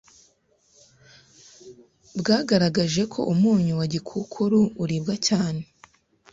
[2.19, 5.61] bwagaragaje ko umunyu wa gikukuru uribwa cyane